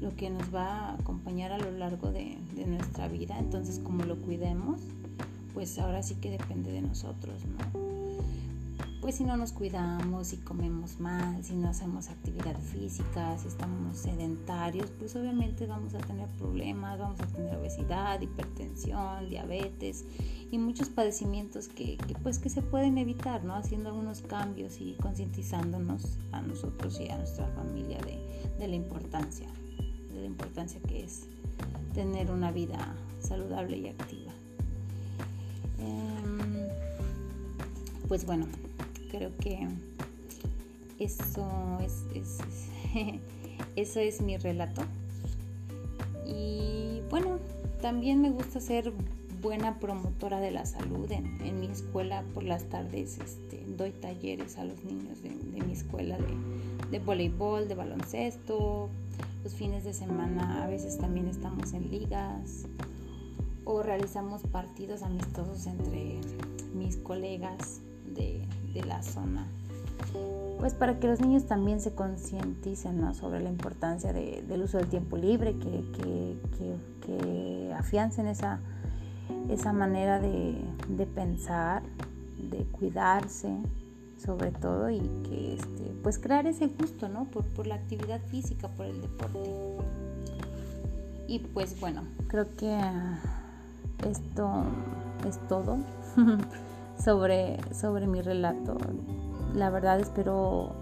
[0.00, 3.36] lo que nos va a acompañar a lo largo de, de nuestra vida.
[3.36, 4.80] Entonces, como lo cuidemos,
[5.54, 7.87] pues ahora sí que depende de nosotros, ¿no?
[9.08, 13.96] Pues si no nos cuidamos, si comemos mal, si no hacemos actividad física, si estamos
[13.96, 20.04] sedentarios, pues obviamente vamos a tener problemas, vamos a tener obesidad, hipertensión, diabetes
[20.50, 23.54] y muchos padecimientos que, pues que se pueden evitar, ¿no?
[23.54, 28.00] Haciendo algunos cambios y concientizándonos a nosotros y a nuestra familia
[28.58, 29.48] de, la importancia,
[30.12, 31.22] de la importancia que es
[31.94, 34.32] tener una vida saludable y activa.
[35.78, 36.68] Em,
[38.06, 38.46] pues bueno,
[39.08, 39.66] creo que
[40.98, 42.38] eso es,
[43.76, 44.82] eso es mi relato.
[46.26, 47.38] Y bueno,
[47.80, 48.92] también me gusta ser
[49.40, 51.10] buena promotora de la salud.
[51.10, 56.18] En, mi escuela por las tardes este, doy talleres a los niños de, mi escuela
[56.18, 58.90] de, de, voleibol, de baloncesto.
[59.44, 62.66] Los fines de semana a veces también estamos en ligas
[63.64, 66.20] o realizamos partidos amistosos entre
[66.74, 67.80] mis colegas
[68.14, 69.46] de, de la zona.
[70.58, 75.16] Pues para que los niños también se concienticen sobre la importancia del uso del tiempo
[75.16, 76.36] libre, que, que,
[77.06, 78.58] que, afiancen esa,
[79.48, 80.56] esa manera de,
[81.14, 81.82] pensar,
[82.50, 83.56] de cuidarse
[84.16, 84.98] sobre todo y
[85.28, 87.26] que este, pues crear ese gusto, ¿no?
[87.26, 89.54] Por, por la actividad física, por el deporte.
[91.28, 92.76] Y pues bueno, creo que
[94.08, 94.64] esto
[95.28, 95.78] es todo
[97.02, 98.76] sobre, sobre mi relato.
[99.54, 100.72] La verdad espero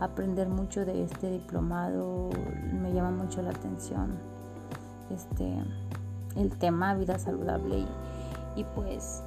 [0.00, 2.30] aprender mucho de este diplomado,
[2.72, 4.18] me llama mucho la atención
[5.10, 5.62] este
[6.36, 7.84] el tema vida saludable
[8.56, 9.22] y, pues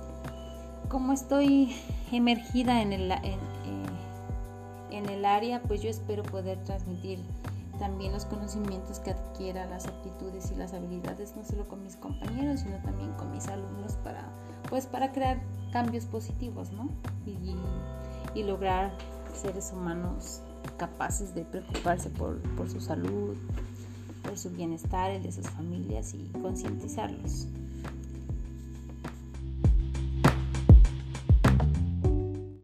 [0.89, 1.75] como estoy
[2.11, 3.85] emergida en el, en, eh,
[4.91, 7.19] en el área, pues yo espero poder transmitir
[7.79, 12.61] también los conocimientos que adquiera, las aptitudes y las habilidades, no solo con mis compañeros,
[12.61, 14.23] sino también con mis alumnos para,
[14.69, 15.41] pues, para crear
[15.73, 16.87] cambios positivos, ¿no?
[17.25, 17.55] Y,
[18.39, 18.93] y lograr
[19.33, 20.41] seres humanos
[20.77, 23.35] capaces de preocuparse por, por su salud,
[24.21, 27.47] por su bienestar, el de sus familias y concientizarlos.